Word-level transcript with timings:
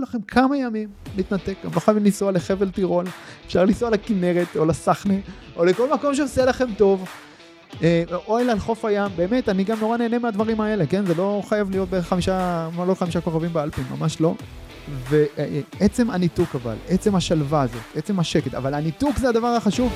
תיקחו 0.00 0.18
לכם 0.18 0.22
כמה 0.28 0.56
ימים 0.56 0.88
להתנתק, 1.16 1.54
גם 1.64 1.70
לא 1.74 1.80
חייבים 1.80 2.04
לנסוע 2.04 2.32
לחבל 2.32 2.70
טירול, 2.70 3.04
אפשר 3.46 3.64
לנסוע 3.64 3.90
לכנרת 3.90 4.56
או 4.56 4.64
לסחנה, 4.64 5.14
או 5.56 5.64
לכל 5.64 5.94
מקום 5.94 6.14
שעושה 6.14 6.44
לכם 6.44 6.66
טוב. 6.76 7.08
אה, 7.82 8.02
או 8.26 8.38
אל 8.38 8.50
על 8.50 8.58
חוף 8.58 8.84
הים, 8.84 9.10
באמת, 9.16 9.48
אני 9.48 9.64
גם 9.64 9.76
נורא 9.80 9.96
נהנה 9.96 10.18
מהדברים 10.18 10.60
האלה, 10.60 10.86
כן? 10.86 11.06
זה 11.06 11.14
לא 11.14 11.42
חייב 11.48 11.70
להיות 11.70 11.90
בחמישה, 11.90 12.68
לא 12.86 12.94
חמישה 12.94 13.20
כוכבים 13.20 13.52
באלפים, 13.52 13.84
ממש 13.98 14.20
לא. 14.20 14.34
ועצם 14.88 16.10
הניתוק 16.10 16.54
אבל, 16.54 16.74
עצם 16.88 17.14
השלווה 17.14 17.62
הזאת, 17.62 17.82
עצם 17.96 18.20
השקט, 18.20 18.54
אבל 18.54 18.74
הניתוק 18.74 19.16
זה 19.16 19.28
הדבר 19.28 19.48
החשוב. 19.48 19.92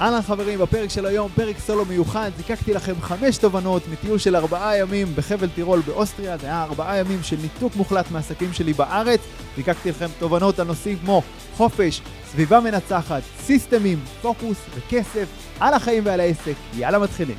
אהלן 0.00 0.22
חברים, 0.22 0.58
בפרק 0.58 0.90
של 0.90 1.06
היום, 1.06 1.30
פרק 1.34 1.58
סולו 1.58 1.84
מיוחד, 1.84 2.30
זיקקתי 2.36 2.74
לכם 2.74 2.94
חמש 3.00 3.38
תובנות 3.38 3.82
מטיול 3.92 4.18
של 4.18 4.36
ארבעה 4.36 4.78
ימים 4.78 5.06
בחבל 5.14 5.48
טירול 5.48 5.80
באוסטריה, 5.80 6.36
זה 6.38 6.46
היה 6.46 6.62
ארבעה 6.62 6.98
ימים 6.98 7.22
של 7.22 7.36
ניתוק 7.42 7.76
מוחלט 7.76 8.10
מהעסקים 8.10 8.52
שלי 8.52 8.72
בארץ, 8.72 9.20
זיקקתי 9.56 9.90
לכם 9.90 10.06
תובנות 10.18 10.58
על 10.58 10.66
נושאים 10.66 10.98
כמו 10.98 11.22
חופש, 11.56 12.00
סביבה 12.30 12.60
מנצחת, 12.60 13.22
סיסטמים, 13.40 13.98
פוקוס 14.22 14.58
וכסף, 14.74 15.26
על 15.60 15.74
החיים 15.74 16.06
ועל 16.06 16.20
העסק, 16.20 16.54
יאללה 16.74 16.98
מתחילים. 16.98 17.36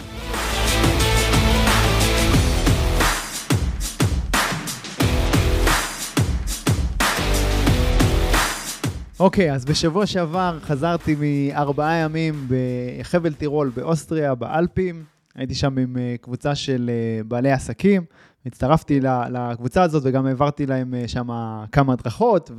אוקיי, 9.19 9.51
okay, 9.51 9.53
אז 9.53 9.65
בשבוע 9.65 10.05
שעבר 10.05 10.57
חזרתי 10.61 11.15
מארבעה 11.19 11.95
ימים 11.95 12.47
בחבל 12.47 13.33
טירול 13.33 13.71
באוסטריה, 13.75 14.35
באלפים. 14.35 15.03
הייתי 15.35 15.55
שם 15.55 15.77
עם 15.77 15.97
אה, 15.97 16.15
קבוצה 16.21 16.55
של 16.55 16.89
אה, 16.93 17.23
בעלי 17.23 17.51
עסקים. 17.51 18.05
הצטרפתי 18.45 18.99
לקבוצה 19.31 19.83
הזאת 19.83 20.03
וגם 20.05 20.25
העברתי 20.25 20.65
להם 20.65 20.93
אה, 20.93 21.07
שם 21.07 21.27
כמה 21.71 21.93
הדרכות, 21.93 22.51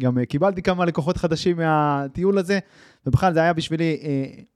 וגם 0.00 0.24
קיבלתי 0.24 0.62
כמה 0.62 0.84
לקוחות 0.84 1.16
חדשים 1.16 1.56
מהטיול 1.56 2.38
הזה. 2.38 2.58
ובכלל 3.06 3.34
זה 3.34 3.40
היה 3.40 3.52
בשבילי 3.52 3.98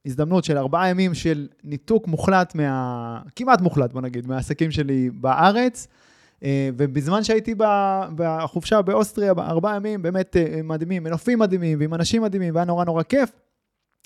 הזדמנות 0.07 0.45
של 0.45 0.59
ארבעה 0.59 0.89
ימים 0.89 1.15
של 1.15 1.49
ניתוק 1.65 2.09
מוחלט, 2.09 2.55
מה... 2.55 3.21
כמעט 3.37 3.61
מוחלט, 3.61 3.93
בוא 3.93 4.01
נגיד, 4.01 4.27
מהעסקים 4.27 4.71
שלי 4.71 5.11
בארץ. 5.15 5.89
אה, 6.45 6.71
ובזמן 6.77 7.25
שהייתי 7.25 7.55
בחופשה 8.15 8.83
באוסטריה, 8.83 9.35
בארבעה 9.35 9.77
ימים, 9.77 10.03
באמת 10.03 10.37
אה, 10.37 10.61
מדהימים, 10.65 11.03
מנופים 11.03 11.39
מדהימים 11.39 11.81
ועם 11.81 11.95
אנשים 11.95 12.23
מדהימים, 12.23 12.55
והיה 12.55 12.65
נורא 12.65 12.85
נורא 12.85 13.03
כיף. 13.03 13.31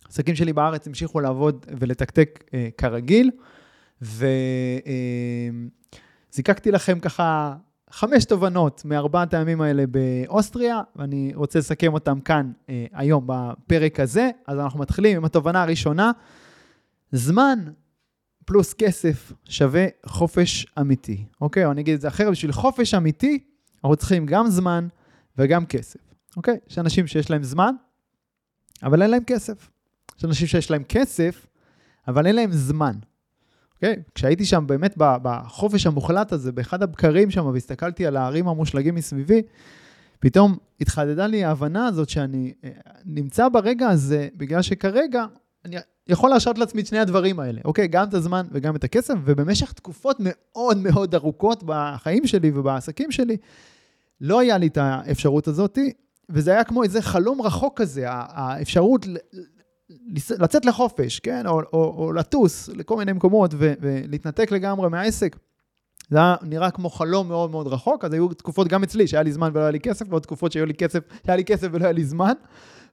עסקים 0.09 0.35
שלי 0.35 0.53
בארץ 0.53 0.87
המשיכו 0.87 1.21
לעבוד 1.21 1.67
ולתקתק 1.79 2.45
אה, 2.55 2.69
כרגיל, 2.77 3.31
וזיקקתי 6.31 6.71
לכם 6.71 7.01
ככה 7.01 7.55
חמש 7.91 8.25
תובנות 8.25 8.83
מארבעת 8.85 9.35
הימים 9.35 9.61
האלה 9.61 9.85
באוסטריה, 9.87 10.81
ואני 10.97 11.33
רוצה 11.35 11.59
לסכם 11.59 11.95
אותם 11.95 12.21
כאן 12.21 12.53
היום 12.93 13.25
בפרק 13.27 14.01
הזה. 14.01 14.31
אז 14.47 14.59
אנחנו 14.59 14.81
מתחילים 14.81 15.17
עם 15.17 15.25
התובנה 15.25 15.63
הראשונה. 15.63 16.11
זמן 17.13 17.59
פלוס 18.45 18.75
כסף 18.75 19.33
שווה 19.45 19.87
חופש 20.07 20.67
אמיתי, 20.81 21.25
אוקיי? 21.41 21.65
או 21.65 21.71
אני 21.71 21.81
אגיד 21.81 21.95
את 21.95 22.01
זה 22.01 22.09
אחרת, 22.09 22.31
בשביל 22.31 22.53
חופש 22.53 22.95
אמיתי, 22.95 23.39
אנחנו 23.75 23.97
צריכים 23.97 24.27
גם 24.27 24.49
זמן 24.49 24.89
וגם 25.39 25.67
כסף, 25.67 26.01
אוקיי? 26.37 26.59
יש 26.71 26.79
אנשים 26.79 27.07
שיש 27.07 27.31
להם 27.31 27.43
זמן, 27.43 27.75
אבל 28.83 29.03
אין 29.03 29.11
להם 29.11 29.25
כסף. 29.25 29.71
יש 30.19 30.25
אנשים 30.25 30.47
שיש 30.47 30.71
להם 30.71 30.83
כסף, 30.85 31.47
אבל 32.09 32.27
אין 32.27 32.37
להם 32.37 32.53
זמן, 32.53 32.95
אוקיי? 33.75 34.03
כשהייתי 34.15 34.45
שם 34.45 34.65
באמת 34.67 34.95
בחופש 34.97 35.87
המוחלט 35.87 36.33
הזה, 36.33 36.53
באחד 36.53 36.83
הבקרים 36.83 37.31
שם, 37.31 37.47
והסתכלתי 37.47 38.07
על 38.07 38.17
הערים 38.17 38.49
המושלגים 38.49 38.95
מסביבי, 38.95 39.43
פתאום 40.21 40.57
התחדדה 40.81 41.27
לי 41.27 41.45
ההבנה 41.45 41.87
הזאת 41.87 42.09
שאני 42.09 42.53
אה, 42.65 42.71
נמצא 43.05 43.49
ברגע 43.49 43.89
הזה, 43.89 44.29
בגלל 44.37 44.63
שכרגע 44.63 45.25
אני 45.65 45.77
יכול 46.09 46.31
להרשות 46.31 46.59
לעצמי 46.59 46.83
את 46.83 46.87
שני 46.87 46.99
הדברים 46.99 47.41
האלה, 47.41 47.61
אוקיי? 47.65 47.89
גם 47.89 48.09
את 48.09 48.15
הזמן 48.15 48.47
וגם 48.53 48.77
את 48.77 48.85
הכסף, 48.85 49.15
ובמשך 49.25 49.73
תקופות 49.73 50.17
מאוד 50.21 50.79
מאוד 50.79 51.15
ארוכות 51.15 51.63
בחיים 51.67 52.27
שלי 52.27 52.51
ובעסקים 52.55 53.11
שלי, 53.11 53.37
לא 54.21 54.41
היה 54.41 54.59
לי 54.59 54.67
את 54.67 54.77
האפשרות 54.77 55.49
הזאת, 55.49 55.79
וזה 56.29 56.51
היה 56.51 56.65
כמו 56.65 56.83
איזה 56.83 57.03
חלום 57.03 57.43
רחוק 57.43 57.81
כזה, 57.81 58.05
האפשרות 58.09 59.07
לצאת 60.39 60.65
לחופש, 60.65 61.19
כן? 61.19 61.47
או, 61.47 61.61
או, 61.73 61.95
או 61.99 62.13
לטוס 62.13 62.69
לכל 62.69 62.97
מיני 62.97 63.13
מקומות 63.13 63.55
ולהתנתק 63.59 64.53
לגמרי 64.53 64.89
מהעסק. 64.89 65.37
זה 66.11 66.19
היה 66.19 66.37
נראה 66.43 66.71
כמו 66.71 66.91
חלום 66.91 67.29
מאוד 67.29 67.51
מאוד 67.51 67.67
רחוק, 67.67 68.05
אז 68.05 68.13
היו 68.13 68.29
תקופות 68.29 68.69
גם 68.69 68.83
אצלי 68.83 69.07
שהיה 69.07 69.23
לי 69.23 69.33
זמן 69.33 69.51
ולא 69.55 69.61
היה 69.61 69.71
לי 69.71 69.81
כסף, 69.81 70.07
ועוד 70.09 70.23
תקופות 70.23 70.53
שהיו 70.53 70.67
לי 70.67 70.75
כסף, 70.75 71.01
שהיה 71.27 71.37
לי 71.37 71.45
כסף 71.45 71.69
ולא 71.73 71.85
היה 71.85 71.93
לי 71.93 72.05
זמן. 72.05 72.33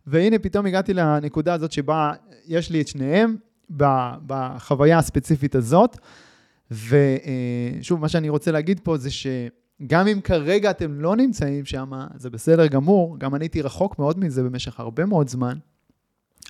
והנה 0.08 0.40
פתאום 0.40 0.66
הגעתי 0.66 0.94
לנקודה 0.94 1.54
הזאת 1.54 1.72
שבה 1.72 2.12
יש 2.48 2.72
לי 2.72 2.82
את 2.82 2.88
שניהם 2.88 3.36
בחוויה 4.28 4.98
הספציפית 4.98 5.56
הזאת. 5.56 5.98
ושוב, 6.72 8.02
מה 8.02 8.10
שאני 8.10 8.30
רוצה 8.30 8.52
להגיד 8.52 8.80
פה 8.84 8.98
זה 8.98 9.10
שגם 9.12 10.08
אם 10.08 10.22
כרגע 10.22 10.72
אתם 10.72 11.02
לא 11.02 11.16
נמצאים 11.16 11.66
שם, 11.66 11.92
זה 12.16 12.30
בסדר 12.30 12.68
גמור, 12.68 13.20
גם 13.20 13.36
אני 13.36 13.44
הייתי 13.44 13.62
רחוק 13.62 14.00
מאוד 14.00 14.20
מזה 14.20 14.44
במשך 14.44 14.80
הרבה 14.80 15.06
מאוד 15.06 15.30
זמן, 15.30 15.58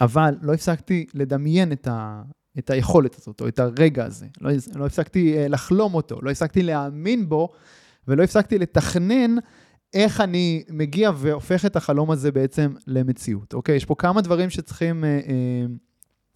אבל 0.02 0.36
לא 0.42 0.54
הפסקתי 0.54 1.06
לדמיין 1.14 1.72
את, 1.72 1.88
ה, 1.88 2.22
את 2.60 2.70
היכולת 2.70 3.16
הזאת, 3.16 3.42
או 3.42 3.48
את 3.48 3.60
הרגע 3.60 4.06
הזה. 4.06 4.26
לא, 4.42 4.52
לא 4.76 4.86
הפסקתי 4.86 5.38
אה, 5.38 5.48
לחלום 5.48 5.94
אותו, 5.94 6.20
לא 6.22 6.30
הפסקתי 6.30 6.64
להאמין 6.64 7.30
בו, 7.30 7.50
ולא 8.08 8.24
הפסקתי 8.24 8.60
לתכנן 8.60 9.36
איך 9.94 10.22
אני 10.22 10.64
מגיע 10.70 11.12
והופך 11.16 11.66
את 11.66 11.76
החלום 11.76 12.12
הזה 12.12 12.32
בעצם 12.32 12.74
למציאות, 12.88 13.54
אוקיי? 13.54 13.76
יש 13.76 13.86
פה 13.86 13.96
כמה 13.96 14.22
דברים 14.22 14.50
שצריכים 14.50 15.04
אה, 15.04 15.10
אה, 15.10 15.66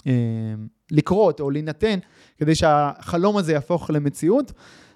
אה, 0.07 0.53
לקרות 0.91 1.39
או 1.39 1.49
להינתן 1.49 1.99
כדי 2.37 2.55
שהחלום 2.55 3.37
הזה 3.37 3.53
יהפוך 3.53 3.89
למציאות, 3.89 4.51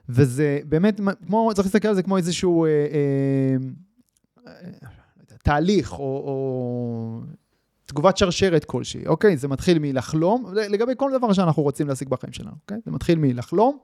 וזה 0.09 0.59
באמת, 0.65 1.01
כמו, 1.27 1.51
צריך 1.55 1.67
להסתכל 1.67 1.87
על 1.87 1.95
זה 1.95 2.03
כמו 2.03 2.17
איזשהו 2.17 2.65
אה, 2.65 2.69
אה, 4.47 4.53
תהליך 5.43 5.93
או, 5.93 5.99
או 5.99 7.21
תגובת 7.85 8.17
שרשרת 8.17 8.65
כלשהי, 8.65 9.07
אוקיי? 9.07 9.37
זה 9.37 9.47
מתחיל 9.47 9.79
מלחלום, 9.79 10.45
לגבי 10.53 10.93
כל 10.97 11.11
דבר 11.17 11.33
שאנחנו 11.33 11.63
רוצים 11.63 11.87
להשיג 11.87 12.09
בחיים 12.09 12.33
שלנו, 12.33 12.51
אוקיי? 12.61 12.77
זה 12.85 12.91
מתחיל 12.91 13.19
מלחלום. 13.19 13.77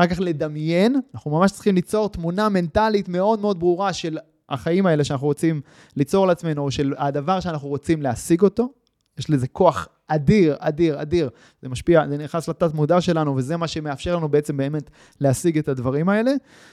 אחר 0.00 0.14
כך 0.14 0.20
לדמיין, 0.20 1.00
אנחנו 1.14 1.30
ממש 1.30 1.52
צריכים 1.52 1.74
ליצור 1.74 2.08
תמונה 2.08 2.48
מנטלית 2.48 3.08
מאוד 3.08 3.40
מאוד 3.40 3.60
ברורה 3.60 3.92
של 3.92 4.18
החיים 4.48 4.86
האלה 4.86 5.04
שאנחנו 5.04 5.26
רוצים 5.26 5.60
ליצור 5.96 6.26
לעצמנו, 6.26 6.62
או 6.62 6.70
של 6.70 6.94
הדבר 6.98 7.40
שאנחנו 7.40 7.68
רוצים 7.68 8.02
להשיג 8.02 8.42
אותו. 8.42 8.72
יש 9.18 9.30
לזה 9.30 9.48
כוח 9.48 9.88
אדיר, 10.06 10.56
אדיר, 10.58 11.02
אדיר. 11.02 11.30
זה 11.62 11.68
משפיע, 11.68 12.08
זה 12.08 12.16
נכנס 12.16 12.48
לתת 12.48 12.74
מודע 12.74 13.00
שלנו, 13.00 13.36
וזה 13.36 13.56
מה 13.56 13.68
שמאפשר 13.68 14.16
לנו 14.16 14.28
בעצם 14.28 14.56
באמת 14.56 14.90
להשיג 15.20 15.58
את 15.58 15.68
הדברים 15.68 16.08
האלה. 16.08 16.32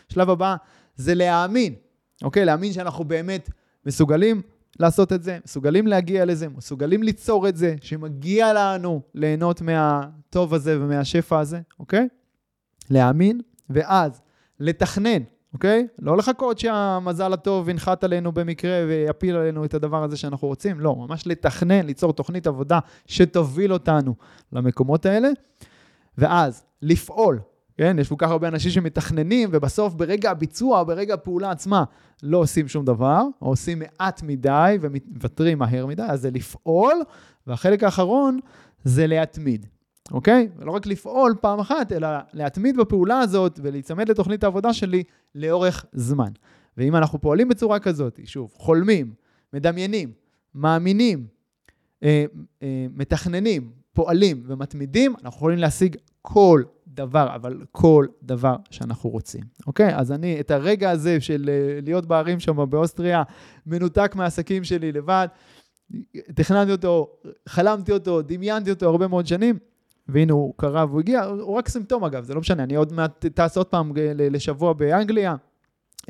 שלב 0.09 0.29
הבא 0.29 0.55
זה 0.95 1.15
להאמין, 1.15 1.73
אוקיי? 2.23 2.45
להאמין 2.45 2.73
שאנחנו 2.73 3.03
באמת 3.03 3.49
מסוגלים 3.85 4.41
לעשות 4.79 5.13
את 5.13 5.23
זה, 5.23 5.37
מסוגלים 5.45 5.87
להגיע 5.87 6.25
לזה, 6.25 6.49
מסוגלים 6.49 7.03
ליצור 7.03 7.47
את 7.47 7.57
זה, 7.57 7.75
שמגיע 7.81 8.53
לנו 8.53 9.01
ליהנות 9.13 9.61
מהטוב 9.61 10.53
הזה 10.53 10.81
ומהשפע 10.81 11.39
הזה, 11.39 11.59
אוקיי? 11.79 12.07
להאמין, 12.89 13.41
ואז 13.69 14.21
לתכנן, 14.59 15.21
אוקיי? 15.53 15.87
לא 15.99 16.17
לחכות 16.17 16.59
שהמזל 16.59 17.33
הטוב 17.33 17.69
ינחת 17.69 18.03
עלינו 18.03 18.31
במקרה 18.31 18.85
ויפיל 18.87 19.35
עלינו 19.35 19.65
את 19.65 19.73
הדבר 19.73 20.03
הזה 20.03 20.17
שאנחנו 20.17 20.47
רוצים, 20.47 20.79
לא, 20.79 20.95
ממש 20.95 21.27
לתכנן, 21.27 21.85
ליצור 21.85 22.13
תוכנית 22.13 22.47
עבודה 22.47 22.79
שתוביל 23.05 23.73
אותנו 23.73 24.15
למקומות 24.53 25.05
האלה, 25.05 25.29
ואז 26.17 26.63
לפעול, 26.81 27.39
כן? 27.77 27.97
יש 27.99 28.09
כל 28.09 28.15
כך 28.17 28.29
הרבה 28.29 28.47
אנשים 28.47 28.71
שמתכננים, 28.71 29.49
ובסוף 29.51 29.93
ברגע 29.93 30.31
הביצוע, 30.31 30.83
ברגע 30.83 31.13
הפעולה 31.13 31.51
עצמה, 31.51 31.83
לא 32.23 32.37
עושים 32.37 32.67
שום 32.67 32.85
דבר, 32.85 33.21
או 33.41 33.47
עושים 33.47 33.79
מעט 33.79 34.21
מדי 34.23 34.77
ומוותרים 34.81 35.59
מהר 35.59 35.85
מדי, 35.85 36.03
אז 36.03 36.21
זה 36.21 36.31
לפעול, 36.31 36.95
והחלק 37.47 37.83
האחרון 37.83 38.39
זה 38.83 39.07
להתמיד. 39.07 39.65
אוקיי? 40.11 40.49
ולא 40.57 40.71
רק 40.71 40.85
לפעול 40.85 41.35
פעם 41.41 41.59
אחת, 41.59 41.91
אלא 41.91 42.07
להתמיד 42.33 42.77
בפעולה 42.77 43.19
הזאת 43.19 43.59
ולהיצמד 43.63 44.09
לתוכנית 44.09 44.43
העבודה 44.43 44.73
שלי 44.73 45.03
לאורך 45.35 45.85
זמן. 45.93 46.31
ואם 46.77 46.95
אנחנו 46.95 47.21
פועלים 47.21 47.49
בצורה 47.49 47.79
כזאת, 47.79 48.19
שוב, 48.25 48.53
חולמים, 48.55 49.13
מדמיינים, 49.53 50.11
מאמינים, 50.55 51.27
אה, 52.03 52.25
אה, 52.63 52.85
מתכננים, 52.91 53.71
פועלים 53.93 54.43
ומתמידים, 54.47 55.15
אנחנו 55.23 55.37
יכולים 55.37 55.57
להשיג 55.57 55.95
כל 56.21 56.63
דבר, 56.87 57.35
אבל 57.35 57.61
כל 57.71 58.05
דבר 58.23 58.55
שאנחנו 58.71 59.09
רוצים, 59.09 59.43
אוקיי? 59.67 59.95
אז 59.95 60.11
אני, 60.11 60.39
את 60.39 60.51
הרגע 60.51 60.89
הזה 60.89 61.21
של 61.21 61.49
אה, 61.49 61.79
להיות 61.81 62.05
בערים 62.05 62.39
שם 62.39 62.69
באוסטריה, 62.69 63.23
מנותק 63.65 64.11
מהעסקים 64.15 64.63
שלי 64.63 64.91
לבד, 64.91 65.27
תכננתי 66.35 66.71
אותו, 66.71 67.09
חלמתי 67.49 67.91
אותו, 67.91 68.21
דמיינתי 68.21 68.69
אותו 68.69 68.89
הרבה 68.89 69.07
מאוד 69.07 69.27
שנים, 69.27 69.59
והנה 70.09 70.33
הוא 70.33 70.53
קרה 70.57 70.85
והוא 70.85 70.99
הגיע, 70.99 71.23
הוא 71.23 71.55
רק 71.57 71.69
סימפטום 71.69 72.03
אגב, 72.03 72.23
זה 72.23 72.33
לא 72.33 72.39
משנה, 72.39 72.63
אני 72.63 72.75
עוד 72.75 72.93
מעט 72.93 73.25
טס 73.25 73.57
עוד 73.57 73.65
פעם 73.65 73.91
לשבוע 74.15 74.73
באנגליה. 74.73 75.35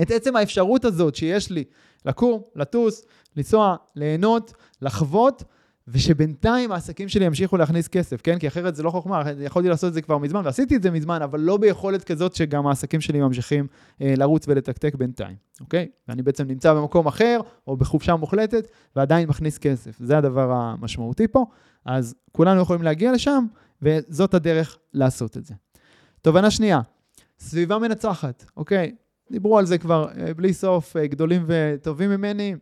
את 0.01 0.11
עצם 0.11 0.35
האפשרות 0.35 0.85
הזאת 0.85 1.15
שיש 1.15 1.51
לי 1.51 1.63
לקום, 2.05 2.41
לטוס, 2.55 3.05
לנסוע, 3.35 3.75
ליהנות, 3.95 4.53
לחוות, 4.81 5.44
ושבינתיים 5.88 6.71
העסקים 6.71 7.09
שלי 7.09 7.25
ימשיכו 7.25 7.57
להכניס 7.57 7.88
כסף, 7.88 8.21
כן? 8.21 8.39
כי 8.39 8.47
אחרת 8.47 8.75
זה 8.75 8.83
לא 8.83 8.89
חוכמה, 8.89 9.23
יכולתי 9.39 9.69
לעשות 9.69 9.89
את 9.89 9.94
זה 9.94 10.01
כבר 10.01 10.17
מזמן, 10.17 10.41
ועשיתי 10.45 10.75
את 10.75 10.83
זה 10.83 10.91
מזמן, 10.91 11.21
אבל 11.21 11.39
לא 11.39 11.57
ביכולת 11.57 12.03
כזאת 12.03 12.35
שגם 12.35 12.67
העסקים 12.67 13.01
שלי 13.01 13.19
ממשיכים 13.19 13.67
אה, 14.01 14.13
לרוץ 14.17 14.47
ולתקתק 14.47 14.95
בינתיים, 14.95 15.35
אוקיי? 15.61 15.88
ואני 16.07 16.21
בעצם 16.21 16.47
נמצא 16.47 16.73
במקום 16.73 17.07
אחר, 17.07 17.39
או 17.67 17.77
בחופשה 17.77 18.15
מוחלטת, 18.15 18.67
ועדיין 18.95 19.29
מכניס 19.29 19.57
כסף. 19.57 19.97
זה 19.99 20.17
הדבר 20.17 20.51
המשמעותי 20.51 21.27
פה. 21.27 21.45
אז 21.85 22.15
כולנו 22.31 22.61
יכולים 22.61 22.83
להגיע 22.83 23.11
לשם, 23.11 23.45
וזאת 23.81 24.33
הדרך 24.33 24.77
לעשות 24.94 25.38
את 25.38 25.45
זה. 25.45 25.53
תובנה 26.21 26.51
שנייה, 26.51 26.81
סביבה 27.39 27.79
מנצחת, 27.79 28.45
אוקיי? 28.57 28.95
דיברו 29.31 29.57
על 29.57 29.65
זה 29.65 29.77
כבר 29.77 30.09
אה, 30.18 30.33
בלי 30.33 30.53
סוף, 30.53 30.97
אה, 30.97 31.07
גדולים 31.07 31.45
וטובים 31.47 32.09
ממני. 32.09 32.56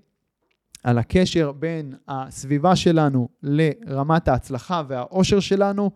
על 0.85 0.97
הקשר 0.97 1.51
בין 1.51 1.93
הסביבה 2.07 2.75
שלנו 2.75 3.29
לרמת 3.43 4.27
ההצלחה 4.27 4.83
והאושר 4.87 5.39
שלנו, 5.39 5.91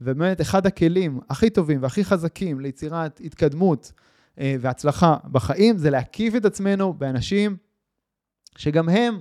ובאמת 0.00 0.40
אחד 0.40 0.66
הכלים 0.66 1.20
הכי 1.30 1.50
טובים 1.50 1.82
והכי 1.82 2.04
חזקים 2.04 2.60
ליצירת 2.60 3.20
התקדמות 3.24 3.92
אה, 4.40 4.56
והצלחה 4.60 5.16
בחיים 5.32 5.78
זה 5.78 5.90
להקיף 5.90 6.34
את 6.34 6.44
עצמנו 6.44 6.92
באנשים 6.92 7.56
שגם 8.56 8.88
הם 8.88 9.20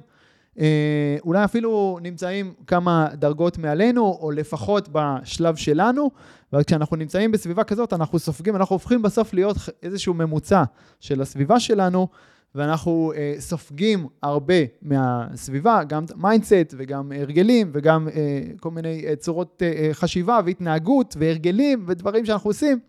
אולי 1.24 1.44
אפילו 1.44 2.00
נמצאים 2.02 2.54
כמה 2.68 3.08
דרגות 3.14 3.58
מעלינו, 3.58 4.18
או 4.22 4.32
לפחות 4.32 4.90
בשלב 4.92 5.56
שלנו, 5.56 6.12
וכשאנחנו 6.54 6.96
נמצאים 6.96 7.32
בסביבה 7.32 7.64
כזאת, 7.64 7.94
אנחנו 7.94 8.20
סופגים, 8.20 8.56
אנחנו 8.56 8.76
הופכים 8.76 9.02
בסוף 9.02 9.34
להיות 9.34 9.58
איזשהו 9.84 10.14
ממוצע 10.14 10.64
של 11.00 11.22
הסביבה 11.22 11.60
שלנו, 11.60 12.08
ואנחנו 12.56 13.14
אה, 13.16 13.36
סופגים 13.40 14.08
הרבה 14.24 14.54
מהסביבה, 14.82 15.84
גם 15.84 16.06
mindset 16.16 16.74
וגם 16.78 17.12
הרגלים 17.16 17.70
וגם 17.74 18.08
אה, 18.08 18.42
כל 18.60 18.72
מיני 18.72 19.06
אה, 19.08 19.16
צורות 19.16 19.62
אה, 19.62 19.72
אה, 19.72 19.90
חשיבה 19.94 20.40
והתנהגות 20.46 21.16
והרגלים 21.20 21.84
ודברים 21.88 22.26
שאנחנו 22.26 22.50
עושים, 22.50 22.80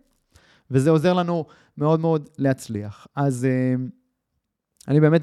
וזה 0.71 0.89
עוזר 0.89 1.13
לנו 1.13 1.45
מאוד 1.77 1.99
מאוד 1.99 2.29
להצליח. 2.37 3.07
אז 3.15 3.45
אה, 3.45 3.75
אני 4.87 4.99
באמת 4.99 5.21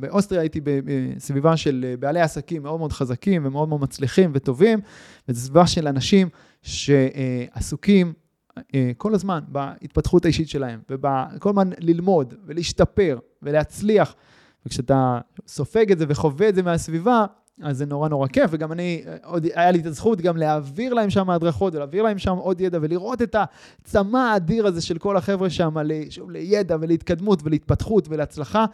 באוסטריה 0.00 0.40
הייתי 0.40 0.60
בסביבה 0.60 1.56
של 1.56 1.84
אה, 1.88 1.96
בעלי 1.96 2.20
עסקים 2.20 2.62
מאוד 2.62 2.78
מאוד 2.78 2.92
חזקים 2.92 3.46
ומאוד 3.46 3.68
מאוד 3.68 3.80
מצליחים 3.80 4.30
וטובים, 4.34 4.80
וזו 5.28 5.40
סביבה 5.40 5.66
של 5.66 5.88
אנשים 5.88 6.28
שעסוקים 6.62 8.12
אה, 8.74 8.90
כל 8.96 9.14
הזמן 9.14 9.40
בהתפתחות 9.48 10.24
האישית 10.24 10.48
שלהם, 10.48 10.80
וכל 10.90 11.48
הזמן 11.48 11.70
ללמוד 11.78 12.34
ולהשתפר 12.46 13.18
ולהצליח. 13.42 14.14
וכשאתה 14.66 15.20
סופג 15.46 15.92
את 15.92 15.98
זה 15.98 16.04
וחווה 16.08 16.48
את 16.48 16.54
זה 16.54 16.62
מהסביבה, 16.62 17.26
אז 17.62 17.78
זה 17.78 17.86
נורא 17.86 18.08
נורא 18.08 18.26
כיף, 18.26 18.50
וגם 18.50 18.72
אני, 18.72 19.04
אה, 19.06 19.16
עוד 19.24 19.46
היה 19.54 19.70
לי 19.70 19.80
את 19.80 19.86
הזכות 19.86 20.20
גם 20.20 20.36
להעביר 20.36 20.94
להם 20.94 21.10
שם 21.10 21.30
הדרכות 21.30 21.74
ולהעביר 21.74 22.02
להם 22.02 22.18
שם 22.18 22.36
עוד 22.36 22.60
ידע 22.60 22.78
ולראות 22.82 23.22
את 23.22 23.36
הצמא 23.38 24.18
האדיר 24.18 24.66
הזה 24.66 24.82
של 24.82 24.98
כל 24.98 25.16
החבר'ה 25.16 25.50
שם, 25.50 25.74
לידע 26.28 26.76
ולהתקדמות 26.80 27.40
ולהתפתחות 27.44 28.08
ולהצלחה. 28.08 28.64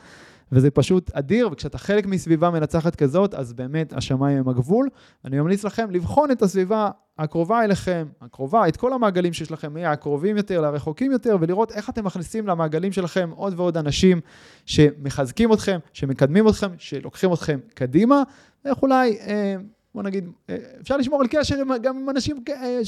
וזה 0.52 0.70
פשוט 0.70 1.10
אדיר, 1.14 1.48
וכשאתה 1.52 1.78
חלק 1.78 2.06
מסביבה 2.06 2.50
מנצחת 2.50 2.96
כזאת, 2.96 3.34
אז 3.34 3.52
באמת 3.52 3.92
השמיים 3.92 4.38
הם 4.38 4.48
הגבול. 4.48 4.88
אני 5.24 5.40
ממליץ 5.40 5.64
לכם 5.64 5.90
לבחון 5.90 6.30
את 6.30 6.42
הסביבה 6.42 6.90
הקרובה 7.18 7.64
אליכם, 7.64 8.06
הקרובה, 8.20 8.68
את 8.68 8.76
כל 8.76 8.92
המעגלים 8.92 9.32
שיש 9.32 9.50
לכם, 9.50 9.74
מהקרובים 9.74 10.36
יותר 10.36 10.60
לרחוקים 10.60 11.12
יותר, 11.12 11.36
ולראות 11.40 11.72
איך 11.72 11.90
אתם 11.90 12.04
מכניסים 12.04 12.46
למעגלים 12.46 12.92
שלכם 12.92 13.30
עוד 13.34 13.60
ועוד 13.60 13.76
אנשים 13.76 14.20
שמחזקים 14.66 15.52
אתכם, 15.52 15.78
שמקדמים 15.92 16.48
אתכם, 16.48 16.68
שלוקחים 16.78 17.32
אתכם 17.32 17.58
קדימה, 17.74 18.22
ואיך 18.64 18.82
אולי... 18.82 19.18
אה, 19.20 19.56
בוא 19.94 20.02
נגיד, 20.02 20.28
אה, 20.50 20.56
אפשר 20.80 20.96
לשמור 20.96 21.20
על 21.20 21.26
קשר 21.30 21.56
גם 21.82 21.96
עם 21.96 22.10
אנשים 22.10 22.44
אה, 22.48 22.80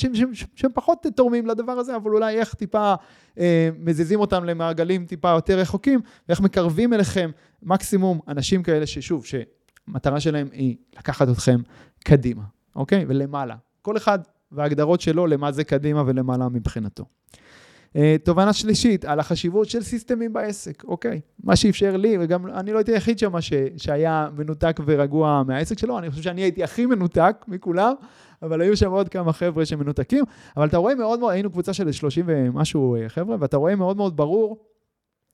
שהם 0.54 0.70
פחות 0.74 1.06
תורמים 1.16 1.46
לדבר 1.46 1.72
הזה, 1.72 1.96
אבל 1.96 2.10
אולי 2.10 2.38
איך 2.38 2.54
טיפה 2.54 2.94
אה, 3.38 3.68
מזיזים 3.78 4.20
אותם 4.20 4.44
למעגלים 4.44 5.06
טיפה 5.06 5.30
יותר 5.30 5.58
רחוקים, 5.58 6.00
ואיך 6.28 6.40
מקרבים 6.40 6.92
אליכם 6.92 7.30
מקסימום 7.62 8.20
אנשים 8.28 8.62
כאלה 8.62 8.86
ששוב, 8.86 9.24
שמטרה 9.26 10.20
שלהם 10.20 10.48
היא 10.52 10.76
לקחת 10.98 11.28
אתכם 11.28 11.60
קדימה, 12.04 12.42
אוקיי? 12.76 13.04
ולמעלה. 13.08 13.56
כל 13.82 13.96
אחד 13.96 14.18
וההגדרות 14.52 15.00
שלו 15.00 15.26
למה 15.26 15.52
זה 15.52 15.64
קדימה 15.64 16.02
ולמעלה 16.06 16.48
מבחינתו. 16.48 17.04
אה, 17.96 18.16
תובנה 18.24 18.52
שלישית, 18.52 19.04
על 19.04 19.20
החשיבות 19.20 19.68
של 19.68 19.82
סיסטמים 19.82 20.32
בעסק, 20.32 20.84
אוקיי? 20.84 21.20
מה 21.44 21.56
שאפשר 21.56 21.96
לי, 21.96 22.16
וגם 22.20 22.46
אני 22.46 22.72
לא 22.72 22.78
הייתי 22.78 22.92
היחיד 22.92 23.18
שם 23.18 23.40
ש, 23.40 23.52
שהיה 23.76 24.28
מנותק 24.36 24.80
ורגוע 24.86 25.42
מהעסק 25.46 25.78
שלו, 25.78 25.98
אני 25.98 26.10
חושב 26.10 26.22
שאני 26.22 26.40
הייתי 26.40 26.64
הכי 26.64 26.86
מנותק 26.86 27.36
מכולם, 27.48 27.94
אבל 28.42 28.60
היו 28.60 28.76
שם 28.76 28.90
עוד 28.90 29.08
כמה 29.08 29.32
חבר'ה 29.32 29.66
שמנותקים, 29.66 30.24
אבל 30.56 30.66
אתה 30.66 30.76
רואה 30.76 30.94
מאוד 30.94 31.20
מאוד, 31.20 31.32
היינו 31.32 31.50
קבוצה 31.50 31.72
של 31.72 31.92
30 31.92 32.24
ומשהו 32.28 32.96
אה, 32.96 33.08
חבר'ה, 33.08 33.36
ואתה 33.40 33.56
רואה 33.56 33.76
מאוד 33.76 33.96
מאוד 33.96 34.16
ברור, 34.16 34.66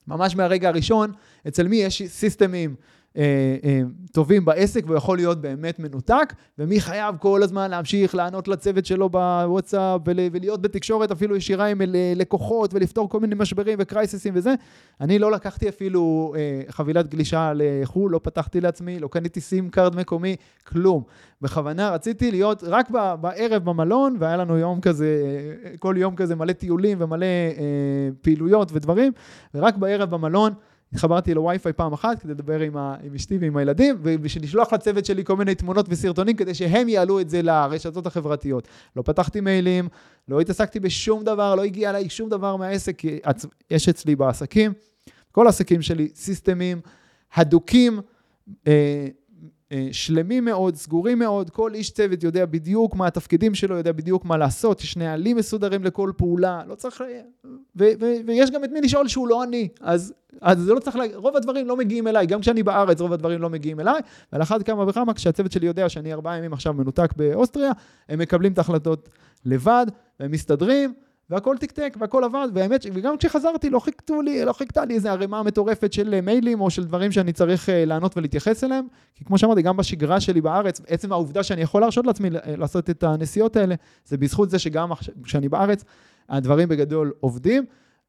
ממש 0.07 0.35
מהרגע 0.35 0.69
הראשון, 0.69 1.11
אצל 1.47 1.67
מי 1.67 1.75
יש 1.75 2.01
סיסטמים 2.07 2.75
אה, 3.17 3.23
אה, 3.63 3.81
טובים 4.11 4.45
בעסק 4.45 4.83
והוא 4.85 4.97
יכול 4.97 5.17
להיות 5.17 5.41
באמת 5.41 5.79
מנותק, 5.79 6.33
ומי 6.57 6.79
חייב 6.79 7.15
כל 7.19 7.43
הזמן 7.43 7.71
להמשיך 7.71 8.15
לענות 8.15 8.47
לצוות 8.47 8.85
שלו 8.85 9.09
בוואטסאפ 9.09 10.01
ולהיות 10.05 10.61
בתקשורת 10.61 11.11
אפילו 11.11 11.35
ישירה 11.35 11.65
עם 11.65 11.81
לקוחות 12.15 12.73
ולפתור 12.73 13.09
כל 13.09 13.19
מיני 13.19 13.35
משברים 13.35 13.77
וקרייססים 13.81 14.33
וזה. 14.35 14.53
אני 15.01 15.19
לא 15.19 15.31
לקחתי 15.31 15.69
אפילו 15.69 16.33
אה, 16.37 16.61
חבילת 16.69 17.07
גלישה 17.07 17.51
לחו"ל, 17.55 18.11
לא 18.11 18.19
פתחתי 18.23 18.61
לעצמי, 18.61 18.99
לא 18.99 19.07
קניתי 19.07 19.41
SIM 19.41 19.69
card 19.69 19.95
מקומי, 19.95 20.35
כלום. 20.67 21.03
בכוונה 21.41 21.89
רציתי 21.89 22.31
להיות 22.31 22.63
רק 22.63 22.89
בערב 23.21 23.63
במלון, 23.63 24.15
והיה 24.19 24.37
לנו 24.37 24.57
יום 24.57 24.81
כזה, 24.81 25.23
כל 25.79 25.95
יום 25.97 26.15
כזה 26.15 26.35
מלא 26.35 26.53
טיולים 26.53 26.97
ומלא 27.01 27.25
פעילויות 28.21 28.71
ודברים, 28.73 29.11
ורק 29.53 29.77
בערב 29.77 30.09
במלון. 30.09 30.53
התחברתי 30.93 31.33
לווי-פיי 31.33 31.73
פעם 31.73 31.93
אחת 31.93 32.19
כדי 32.19 32.31
לדבר 32.31 32.59
עם, 32.59 32.77
ה, 32.77 32.95
עם 33.03 33.15
אשתי 33.15 33.37
ועם 33.37 33.57
הילדים, 33.57 33.95
ובשביל 34.01 34.43
לשלוח 34.43 34.73
לצוות 34.73 35.05
שלי 35.05 35.25
כל 35.25 35.35
מיני 35.35 35.55
תמונות 35.55 35.85
וסרטונים 35.89 36.35
כדי 36.35 36.53
שהם 36.53 36.89
יעלו 36.89 37.19
את 37.19 37.29
זה 37.29 37.41
לרשתות 37.41 38.07
החברתיות. 38.07 38.67
לא 38.95 39.01
פתחתי 39.01 39.41
מיילים, 39.41 39.87
לא 40.27 40.41
התעסקתי 40.41 40.79
בשום 40.79 41.23
דבר, 41.23 41.55
לא 41.55 41.63
הגיע 41.63 41.89
אליי 41.89 42.09
שום 42.09 42.29
דבר 42.29 42.55
מהעסק, 42.55 42.97
כי 42.97 43.19
יש 43.71 43.89
אצלי 43.89 44.15
בעסקים, 44.15 44.73
כל 45.31 45.45
העסקים 45.45 45.81
שלי 45.81 46.09
סיסטמים 46.15 46.81
הדוקים, 47.33 47.99
אה, 48.67 49.07
שלמים 49.91 50.45
מאוד, 50.45 50.75
סגורים 50.75 51.19
מאוד, 51.19 51.49
כל 51.49 51.73
איש 51.73 51.91
צוות 51.91 52.23
יודע 52.23 52.45
בדיוק 52.45 52.95
מה 52.95 53.07
התפקידים 53.07 53.55
שלו, 53.55 53.77
יודע 53.77 53.91
בדיוק 53.91 54.25
מה 54.25 54.37
לעשות, 54.37 54.81
יש 54.81 54.97
נהלים 54.97 55.37
מסודרים 55.37 55.83
לכל 55.83 56.11
פעולה, 56.17 56.61
לא 56.67 56.75
צריך... 56.75 57.03
ו- 57.75 57.91
ו- 57.99 58.15
ויש 58.27 58.51
גם 58.51 58.63
את 58.63 58.71
מי 58.71 58.81
לשאול 58.81 59.07
שהוא 59.07 59.27
לא 59.27 59.43
אני, 59.43 59.67
אז, 59.81 60.13
אז 60.41 60.59
זה 60.59 60.73
לא 60.73 60.79
צריך... 60.79 60.95
לה... 60.95 61.03
רוב 61.15 61.35
הדברים 61.35 61.67
לא 61.67 61.77
מגיעים 61.77 62.07
אליי, 62.07 62.25
גם 62.25 62.39
כשאני 62.41 62.63
בארץ 62.63 63.01
רוב 63.01 63.13
הדברים 63.13 63.41
לא 63.41 63.49
מגיעים 63.49 63.79
אליי, 63.79 64.01
ועל 64.33 64.41
אחת 64.41 64.63
כמה 64.63 64.87
וכמה 64.87 65.13
כשהצוות 65.13 65.51
שלי 65.51 65.67
יודע 65.67 65.89
שאני 65.89 66.13
ארבעה 66.13 66.37
ימים 66.37 66.53
עכשיו 66.53 66.73
מנותק 66.73 67.13
באוסטריה, 67.15 67.71
הם 68.09 68.19
מקבלים 68.19 68.51
את 68.51 68.57
ההחלטות 68.57 69.09
לבד, 69.45 69.85
והם 70.19 70.31
מסתדרים. 70.31 70.93
והכל 71.29 71.57
תקתק 71.59 71.97
והכל 71.99 72.23
עבד, 72.23 72.47
והאמת, 72.53 72.85
וגם 72.93 73.17
כשחזרתי 73.17 73.69
לא 73.69 73.79
חיכתו 73.79 74.21
לי, 74.21 74.45
לא 74.45 74.53
חיכתה 74.53 74.85
לי 74.85 74.93
איזה 74.93 75.11
ערימה 75.11 75.43
מטורפת 75.43 75.93
של 75.93 76.13
אה, 76.13 76.21
מיילים 76.21 76.61
או 76.61 76.69
של 76.69 76.83
דברים 76.83 77.11
שאני 77.11 77.33
צריך 77.33 77.69
אה, 77.69 77.85
לענות 77.85 78.17
ולהתייחס 78.17 78.63
אליהם, 78.63 78.87
כי 79.15 79.25
כמו 79.25 79.37
שאמרתי, 79.37 79.61
גם 79.61 79.77
בשגרה 79.77 80.19
שלי 80.19 80.41
בארץ, 80.41 80.81
עצם 80.87 81.11
העובדה 81.11 81.43
שאני 81.43 81.61
יכול 81.61 81.81
להרשות 81.81 82.05
לעצמי 82.05 82.29
אה, 82.29 82.55
לעשות 82.55 82.89
את 82.89 83.03
הנסיעות 83.03 83.55
האלה, 83.55 83.75
זה 84.05 84.17
בזכות 84.17 84.49
זה 84.49 84.59
שגם 84.59 84.89
כשאני 85.23 85.49
בארץ, 85.49 85.83
הדברים 86.29 86.69
בגדול 86.69 87.13
עובדים, 87.19 87.65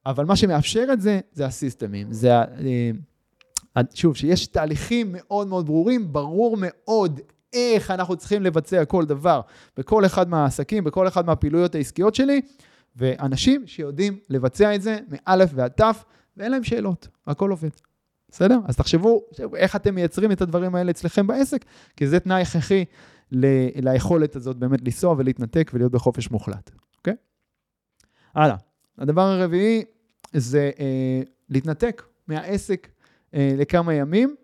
אבל 0.06 0.24
מה 0.24 0.36
שמאפשר 0.36 0.86
את 0.92 1.00
זה, 1.00 1.20
זה 1.32 1.46
הסיסטמים, 1.46 2.12
זה 2.12 2.30
שוב, 3.94 4.16
שיש 4.16 4.46
תהליכים 4.46 5.06
מאוד 5.12 5.46
מאוד 5.46 5.66
ברורים, 5.66 6.12
ברור 6.12 6.56
מאוד 6.60 7.20
איך 7.52 7.90
אנחנו 7.90 8.16
צריכים 8.16 8.42
לבצע 8.42 8.84
כל 8.84 9.04
דבר. 9.04 9.40
בכל 9.76 10.06
אחד 10.06 10.28
מהעסקים, 10.28 10.84
בכל 10.84 11.08
אחד 11.08 11.26
מהפעילויות 11.26 11.74
העסקיות 11.74 12.14
שלי. 12.14 12.40
ואנשים 13.00 13.66
שיודעים 13.66 14.18
לבצע 14.28 14.74
את 14.74 14.82
זה 14.82 14.98
מאלף 15.08 15.50
ועד 15.54 15.70
תף, 15.70 16.04
ואין 16.36 16.52
להם 16.52 16.64
שאלות, 16.64 17.08
הכל 17.26 17.50
עובד. 17.50 17.68
בסדר? 18.28 18.58
אז 18.64 18.76
תחשבו 18.76 19.22
איך 19.54 19.76
אתם 19.76 19.94
מייצרים 19.94 20.32
את 20.32 20.42
הדברים 20.42 20.74
האלה 20.74 20.90
אצלכם 20.90 21.26
בעסק, 21.26 21.64
כי 21.96 22.06
זה 22.06 22.20
תנאי 22.20 22.42
הכרחי 22.42 22.84
ל- 23.32 23.88
ליכולת 23.90 24.36
הזאת 24.36 24.56
באמת 24.56 24.80
לנסוע 24.84 25.14
ולהתנתק 25.18 25.70
ולהיות 25.74 25.92
בחופש 25.92 26.30
מוחלט, 26.30 26.70
אוקיי? 26.98 27.14
הלאה. 28.34 28.56
הדבר 28.98 29.22
הרביעי 29.22 29.84
זה 30.32 30.70
אה, 30.80 31.20
להתנתק 31.48 32.02
מהעסק 32.28 32.88
אה, 33.34 33.54
לכמה 33.56 33.94
ימים, 33.94 34.36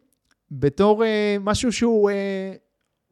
בתור 0.51 1.05
אה, 1.05 1.37
משהו 1.41 1.73
שהוא 1.73 2.11
אה, 2.11 2.53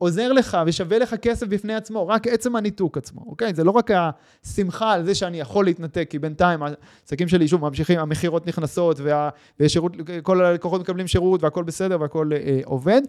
עוזר 0.04 0.32
לך 0.32 0.58
ושווה 0.66 0.98
לך 0.98 1.14
כסף 1.14 1.46
בפני 1.46 1.74
עצמו, 1.74 2.08
רק 2.08 2.26
עצם 2.26 2.56
הניתוק 2.56 2.98
עצמו, 2.98 3.20
אוקיי? 3.26 3.54
זה 3.54 3.64
לא 3.64 3.70
רק 3.70 3.90
השמחה 3.90 4.92
על 4.92 5.04
זה 5.04 5.14
שאני 5.14 5.40
יכול 5.40 5.64
להתנתק, 5.64 6.06
כי 6.10 6.18
בינתיים 6.18 6.60
העסקים 6.62 7.28
שלי, 7.28 7.48
שוב, 7.48 7.68
ממשיכים, 7.68 7.98
המכירות 7.98 8.46
נכנסות, 8.46 9.00
וה, 9.00 9.28
ושירות, 9.60 9.92
כל 10.22 10.44
הלקוחות 10.44 10.80
מקבלים 10.80 11.06
שירות 11.06 11.42
והכל 11.42 11.64
בסדר 11.64 12.00
והכל 12.00 12.30
אה, 12.32 12.60
עובד. 12.64 13.02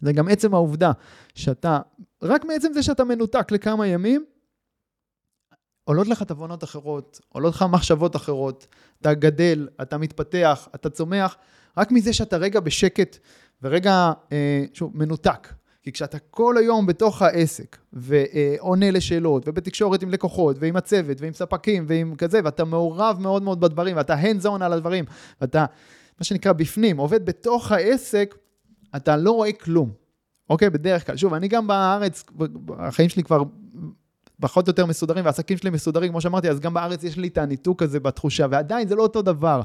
זה 0.00 0.12
גם 0.12 0.28
עצם 0.28 0.54
העובדה 0.54 0.92
שאתה, 1.34 1.78
רק 2.22 2.44
מעצם 2.44 2.72
זה 2.72 2.82
שאתה 2.82 3.04
מנותק 3.04 3.52
לכמה 3.52 3.86
ימים, 3.86 4.24
עולות 5.84 6.08
לך 6.08 6.22
תבונות 6.22 6.64
אחרות, 6.64 7.20
עולות 7.28 7.54
לך 7.54 7.64
מחשבות 7.70 8.16
אחרות, 8.16 8.66
אתה 9.00 9.14
גדל, 9.14 9.68
אתה 9.82 9.98
מתפתח, 9.98 10.68
אתה 10.74 10.90
צומח, 10.90 11.36
רק 11.76 11.92
מזה 11.92 12.12
שאתה 12.12 12.36
רגע 12.36 12.60
בשקט 12.60 13.16
ורגע, 13.62 14.12
אה, 14.32 14.64
שוב, 14.72 14.92
מנותק. 14.94 15.48
כי 15.86 15.92
כשאתה 15.92 16.18
כל 16.18 16.58
היום 16.58 16.86
בתוך 16.86 17.22
העסק 17.22 17.76
ועונה 17.92 18.90
לשאלות 18.90 19.48
ובתקשורת 19.48 20.02
עם 20.02 20.10
לקוחות 20.10 20.56
ועם 20.60 20.76
הצוות 20.76 21.20
ועם 21.20 21.32
ספקים 21.32 21.84
ועם 21.88 22.14
כזה 22.14 22.40
ואתה 22.44 22.64
מעורב 22.64 23.16
מאוד 23.20 23.42
מאוד 23.42 23.60
בדברים 23.60 23.96
ואתה 23.96 24.14
hands 24.22 24.44
on 24.44 24.64
על 24.64 24.72
הדברים 24.72 25.04
ואתה 25.40 25.64
מה 26.20 26.24
שנקרא 26.24 26.52
בפנים 26.52 26.96
עובד 26.96 27.26
בתוך 27.26 27.72
העסק 27.72 28.34
אתה 28.96 29.16
לא 29.16 29.30
רואה 29.30 29.52
כלום, 29.52 29.90
אוקיי? 30.50 30.70
בדרך 30.70 31.06
כלל. 31.06 31.16
שוב, 31.16 31.34
אני 31.34 31.48
גם 31.48 31.66
בארץ, 31.66 32.24
החיים 32.78 33.08
שלי 33.08 33.22
כבר 33.22 33.42
פחות 34.40 34.68
או 34.68 34.70
יותר 34.70 34.86
מסודרים, 34.86 35.24
והעסקים 35.24 35.56
שלי 35.56 35.70
מסודרים, 35.70 36.10
כמו 36.10 36.20
שאמרתי, 36.20 36.50
אז 36.50 36.60
גם 36.60 36.74
בארץ 36.74 37.04
יש 37.04 37.16
לי 37.16 37.28
את 37.28 37.38
הניתוק 37.38 37.82
הזה 37.82 38.00
בתחושה, 38.00 38.46
ועדיין 38.50 38.88
זה 38.88 38.94
לא 38.94 39.02
אותו 39.02 39.22
דבר. 39.22 39.60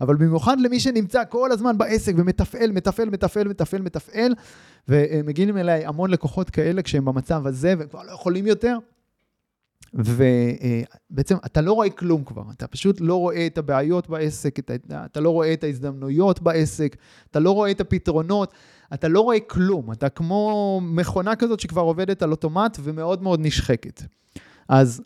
אבל 0.00 0.16
במיוחד 0.16 0.60
למי 0.60 0.80
שנמצא 0.80 1.22
כל 1.28 1.52
הזמן 1.52 1.78
בעסק 1.78 2.12
ומתפעל, 2.16 2.72
מתפעל, 2.72 3.10
מתפעל, 3.10 3.48
מתפעל, 3.48 3.82
מתפעל, 3.82 4.34
ומגיעים 4.88 5.56
אליי 5.56 5.86
המון 5.86 6.10
לקוחות 6.10 6.50
כאלה 6.50 6.82
כשהם 6.82 7.04
במצב 7.04 7.46
הזה 7.46 7.74
וכבר 7.78 8.02
לא 8.02 8.12
יכולים 8.12 8.46
יותר, 8.46 8.78
ובעצם 9.94 11.36
אתה 11.46 11.60
לא 11.60 11.72
רואה 11.72 11.90
כלום 11.90 12.24
כבר, 12.24 12.42
אתה 12.56 12.66
פשוט 12.66 13.00
לא 13.00 13.14
רואה 13.14 13.46
את 13.46 13.58
הבעיות 13.58 14.08
בעסק, 14.08 14.58
אתה, 14.58 14.74
אתה 15.04 15.20
לא 15.20 15.30
רואה 15.30 15.52
את 15.52 15.64
ההזדמנויות 15.64 16.42
בעסק, 16.42 16.96
אתה 17.30 17.40
לא 17.40 17.50
רואה 17.50 17.70
את 17.70 17.80
הפתרונות, 17.80 18.52
אתה 18.94 19.08
לא 19.08 19.20
רואה 19.20 19.40
כלום, 19.40 19.92
אתה 19.92 20.08
כמו 20.08 20.80
מכונה 20.84 21.36
כזאת 21.36 21.60
שכבר 21.60 21.82
עובדת 21.82 22.22
על 22.22 22.30
אוטומט 22.30 22.78
ומאוד 22.82 23.22
מאוד 23.22 23.40
נשחקת. 23.42 24.02
אז 24.68 25.02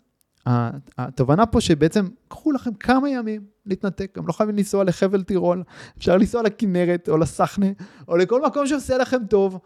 התובנה 0.97 1.45
פה 1.45 1.61
שבעצם 1.61 2.07
קחו 2.27 2.51
לכם 2.51 2.73
כמה 2.73 3.09
ימים 3.09 3.41
להתנתק, 3.65 4.17
גם 4.17 4.27
לא 4.27 4.33
חייבים 4.33 4.55
לנסוע 4.55 4.83
לחבל 4.83 5.23
טירול, 5.23 5.63
אפשר 5.97 6.17
לנסוע 6.17 6.41
לכנרת 6.43 7.09
או 7.09 7.17
לסחנה 7.17 7.67
או 8.07 8.17
לכל 8.17 8.45
מקום 8.45 8.67
שעושה 8.67 8.97
לכם 8.97 9.25
טוב. 9.29 9.59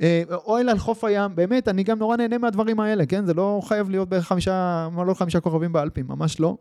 אה, 0.00 0.22
אוהל 0.30 0.68
על 0.68 0.78
חוף 0.78 1.04
הים, 1.04 1.34
באמת, 1.34 1.68
אני 1.68 1.82
גם 1.82 1.98
נורא 1.98 2.16
נהנה 2.16 2.38
מהדברים 2.38 2.80
האלה, 2.80 3.06
כן? 3.06 3.26
זה 3.26 3.34
לא 3.34 3.60
חייב 3.64 3.90
להיות 3.90 4.08
בחמישה, 4.08 4.88
מה 4.92 5.04
לא 5.04 5.14
חמישה 5.14 5.40
כוכבים 5.40 5.72
באלפים, 5.72 6.06
ממש 6.08 6.40
לא. 6.40 6.56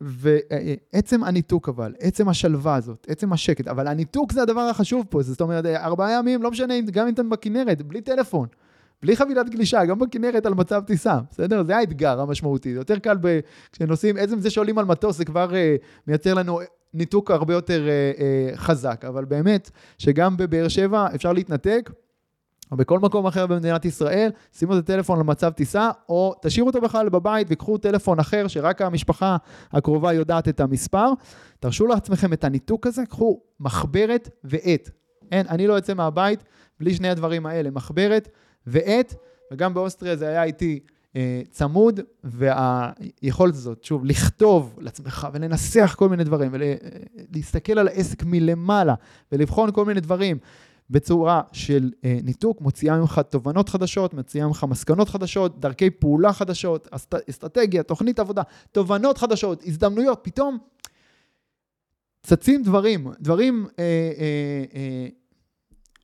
ועצם 0.00 1.24
הניתוק 1.24 1.68
אבל, 1.68 1.94
עצם 2.00 2.28
השלווה 2.28 2.74
הזאת, 2.74 3.06
עצם 3.10 3.32
השקט, 3.32 3.68
אבל 3.68 3.86
הניתוק 3.86 4.32
זה 4.32 4.42
הדבר 4.42 4.60
החשוב 4.60 5.04
פה, 5.10 5.22
זאת 5.22 5.40
אומרת, 5.40 5.66
ארבעה 5.66 6.12
ימים, 6.12 6.42
לא 6.42 6.50
משנה, 6.50 6.74
גם 6.80 7.06
אם 7.06 7.14
אתם 7.14 7.30
בכנרת, 7.30 7.82
בלי 7.82 8.00
טלפון, 8.00 8.48
בלי 9.02 9.16
חבילת 9.16 9.50
גלישה, 9.50 9.84
גם 9.84 9.98
בכנרת 9.98 10.46
על 10.46 10.54
מצב 10.54 10.82
טיסה, 10.86 11.18
בסדר? 11.30 11.64
זה 11.64 11.76
האתגר 11.76 12.20
המשמעותי, 12.20 12.72
זה 12.72 12.80
יותר 12.80 12.98
קל 12.98 13.16
ב... 13.20 13.40
כשנוסעים, 13.72 14.16
עצם 14.16 14.40
זה 14.40 14.50
שעולים 14.50 14.78
על 14.78 14.84
מטוס, 14.84 15.16
זה 15.16 15.24
כבר 15.24 15.50
uh, 15.50 15.54
מייצר 16.06 16.34
לנו 16.34 16.60
ניתוק 16.94 17.30
הרבה 17.30 17.54
יותר 17.54 17.86
uh, 17.86 18.18
uh, 18.18 18.56
חזק, 18.56 19.04
אבל 19.08 19.24
באמת, 19.24 19.70
שגם 19.98 20.36
בבאר 20.36 20.68
שבע 20.68 21.08
אפשר 21.14 21.32
להתנתק, 21.32 21.90
או 22.72 22.76
בכל 22.76 22.98
מקום 22.98 23.26
אחר 23.26 23.46
במדינת 23.46 23.84
ישראל, 23.84 24.30
שימו 24.52 24.72
את 24.72 24.78
הטלפון 24.78 25.18
למצב 25.18 25.50
טיסה, 25.50 25.90
או 26.08 26.34
תשאירו 26.42 26.68
אותו 26.68 26.80
בכלל 26.80 27.08
בבית 27.08 27.46
וקחו 27.50 27.78
טלפון 27.78 28.18
אחר 28.18 28.48
שרק 28.48 28.82
המשפחה 28.82 29.36
הקרובה 29.72 30.12
יודעת 30.12 30.48
את 30.48 30.60
המספר. 30.60 31.12
תרשו 31.60 31.86
לעצמכם 31.86 32.32
את 32.32 32.44
הניתוק 32.44 32.86
הזה, 32.86 33.06
קחו 33.06 33.40
מחברת 33.60 34.28
ועט. 34.44 34.90
אין, 35.32 35.46
אני 35.48 35.66
לא 35.66 35.74
יוצא 35.74 35.94
מהבית 35.94 36.44
בלי 36.80 36.94
שני 36.94 37.08
הדברים 37.08 37.46
האלה, 37.46 37.70
מחברת 37.70 38.28
ועט, 38.66 39.14
וגם 39.52 39.74
באוסטריה 39.74 40.16
זה 40.16 40.28
היה 40.28 40.44
איתי 40.44 40.80
אה, 41.16 41.42
צמוד, 41.50 42.00
והיכולת 42.24 43.54
הזאת, 43.54 43.84
שוב, 43.84 44.04
לכתוב 44.04 44.74
לעצמך 44.80 45.28
ולנסח 45.32 45.94
כל 45.98 46.08
מיני 46.08 46.24
דברים, 46.24 46.52
ולהסתכל 46.54 47.78
על 47.78 47.88
העסק 47.88 48.22
מלמעלה, 48.24 48.94
ולבחון 49.32 49.72
כל 49.72 49.84
מיני 49.84 50.00
דברים. 50.00 50.38
בצורה 50.90 51.42
של 51.52 51.90
אה, 52.04 52.18
ניתוק, 52.22 52.60
מוציאה 52.60 52.98
ממך 52.98 53.20
תובנות 53.28 53.68
חדשות, 53.68 54.14
מוציאה 54.14 54.46
ממך 54.46 54.64
מסקנות 54.68 55.08
חדשות, 55.08 55.60
דרכי 55.60 55.90
פעולה 55.90 56.32
חדשות, 56.32 56.88
אסט, 56.90 57.14
אסטרטגיה, 57.30 57.82
תוכנית 57.82 58.18
עבודה, 58.18 58.42
תובנות 58.72 59.18
חדשות, 59.18 59.62
הזדמנויות, 59.66 60.20
פתאום 60.22 60.58
צצים 62.22 62.62
דברים, 62.62 63.06
דברים 63.20 63.66
אה, 63.78 63.84
אה, 63.84 64.64
אה, 64.74 65.08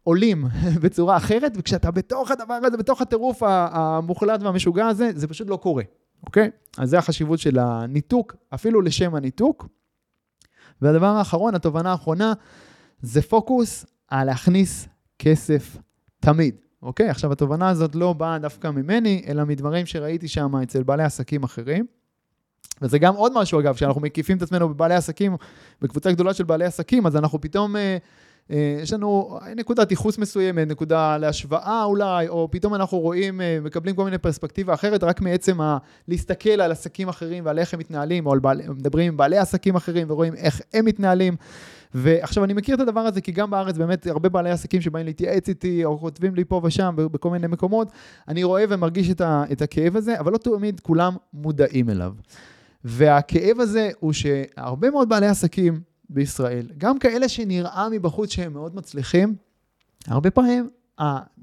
עולים 0.04 0.44
בצורה 0.82 1.16
אחרת, 1.16 1.52
וכשאתה 1.56 1.90
בתוך 1.90 2.30
הדבר 2.30 2.54
הזה, 2.54 2.76
בתוך 2.76 3.00
הטירוף 3.00 3.42
המוחלט 3.46 4.42
והמשוגע 4.42 4.86
הזה, 4.86 5.10
זה 5.14 5.28
פשוט 5.28 5.48
לא 5.48 5.56
קורה, 5.56 5.82
אוקיי? 6.26 6.50
אז 6.78 6.90
זה 6.90 6.98
החשיבות 6.98 7.38
של 7.38 7.58
הניתוק, 7.58 8.36
אפילו 8.54 8.80
לשם 8.80 9.14
הניתוק. 9.14 9.68
והדבר 10.82 11.06
האחרון, 11.06 11.54
התובנה 11.54 11.90
האחרונה, 11.90 12.32
זה 13.02 13.22
פוקוס 13.22 13.86
על 14.08 14.26
להכניס 14.26 14.88
כסף 15.18 15.76
תמיד, 16.20 16.54
אוקיי? 16.82 17.08
עכשיו, 17.08 17.32
התובנה 17.32 17.68
הזאת 17.68 17.94
לא 17.94 18.12
באה 18.12 18.38
דווקא 18.38 18.70
ממני, 18.70 19.24
אלא 19.28 19.44
מדברים 19.44 19.86
שראיתי 19.86 20.28
שם 20.28 20.56
אצל 20.56 20.82
בעלי 20.82 21.02
עסקים 21.02 21.42
אחרים. 21.42 21.86
וזה 22.82 22.98
גם 22.98 23.14
עוד 23.14 23.32
משהו, 23.34 23.60
אגב, 23.60 23.74
כשאנחנו 23.74 24.00
מקיפים 24.00 24.36
את 24.36 24.42
עצמנו 24.42 24.68
בבעלי 24.68 24.94
עסקים, 24.94 25.36
בקבוצה 25.80 26.12
גדולה 26.12 26.34
של 26.34 26.44
בעלי 26.44 26.64
עסקים, 26.64 27.06
אז 27.06 27.16
אנחנו 27.16 27.40
פתאום, 27.40 27.76
אה, 27.76 27.96
יש 28.50 28.92
לנו 28.92 29.38
נקודת 29.56 29.90
ייחוס 29.90 30.18
מסוימת, 30.18 30.68
נקודה 30.68 31.18
להשוואה 31.18 31.84
אולי, 31.84 32.28
או 32.28 32.48
פתאום 32.50 32.74
אנחנו 32.74 32.98
רואים, 32.98 33.40
אה, 33.40 33.58
מקבלים 33.62 33.96
כל 33.96 34.04
מיני 34.04 34.18
פרספקטיבה 34.18 34.74
אחרת, 34.74 35.04
רק 35.04 35.20
מעצם 35.20 35.60
ה- 35.60 35.78
להסתכל 36.08 36.60
על 36.60 36.72
עסקים 36.72 37.08
אחרים 37.08 37.46
ועל 37.46 37.58
איך 37.58 37.74
הם 37.74 37.80
מתנהלים, 37.80 38.26
או 38.26 38.32
על 38.32 38.38
בעלי, 38.38 38.62
מדברים 38.68 39.08
עם 39.08 39.16
בעלי 39.16 39.38
עסקים 39.38 39.76
אחרים 39.76 40.10
ורואים 40.10 40.34
איך 40.34 40.60
הם 40.74 40.84
מתנהלים. 40.84 41.36
ועכשיו, 41.94 42.44
אני 42.44 42.52
מכיר 42.52 42.74
את 42.74 42.80
הדבר 42.80 43.00
הזה, 43.00 43.20
כי 43.20 43.32
גם 43.32 43.50
בארץ 43.50 43.76
באמת 43.76 44.06
הרבה 44.06 44.28
בעלי 44.28 44.50
עסקים 44.50 44.80
שבאים 44.80 45.06
להתייעץ 45.06 45.48
איתי, 45.48 45.84
או 45.84 45.98
כותבים 45.98 46.34
לי 46.34 46.44
פה 46.44 46.60
ושם, 46.64 46.94
בכל 46.96 47.30
מיני 47.30 47.46
מקומות, 47.46 47.92
אני 48.28 48.44
רואה 48.44 48.64
ומרגיש 48.68 49.10
את, 49.10 49.20
ה, 49.20 49.44
את 49.52 49.62
הכאב 49.62 49.96
הזה, 49.96 50.20
אבל 50.20 50.32
לא 50.32 50.38
תמיד 50.38 50.80
כולם 50.80 51.16
מודעים 51.34 51.90
אליו. 51.90 52.12
והכאב 52.84 53.60
הזה 53.60 53.90
הוא 54.00 54.12
שהרבה 54.12 54.90
מאוד 54.90 55.08
בעלי 55.08 55.26
עסקים 55.26 55.91
בישראל, 56.10 56.66
גם 56.78 56.98
כאלה 56.98 57.28
שנראה 57.28 57.88
מבחוץ 57.88 58.30
שהם 58.30 58.52
מאוד 58.52 58.74
מצליחים, 58.74 59.34
הרבה 60.06 60.30
פעמים 60.30 60.68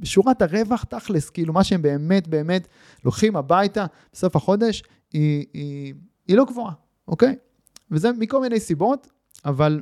שורת 0.03 0.41
הרווח, 0.41 0.83
תכלס, 0.83 1.29
כאילו 1.29 1.53
מה 1.53 1.63
שהם 1.63 1.81
באמת 1.81 2.27
באמת 2.27 2.67
לוקחים 3.05 3.35
הביתה 3.35 3.85
בסוף 4.13 4.35
החודש, 4.35 4.83
היא, 5.13 5.45
היא, 5.53 5.93
היא 6.27 6.37
לא 6.37 6.45
גבוהה, 6.45 6.73
אוקיי? 7.07 7.35
וזה 7.91 8.11
מכל 8.11 8.41
מיני 8.41 8.59
סיבות, 8.59 9.07
אבל 9.45 9.81